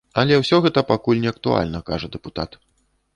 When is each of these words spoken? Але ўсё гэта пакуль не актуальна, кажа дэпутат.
Але 0.19 0.37
ўсё 0.37 0.57
гэта 0.65 0.83
пакуль 0.91 1.21
не 1.25 1.29
актуальна, 1.33 1.83
кажа 1.91 2.07
дэпутат. 2.17 2.59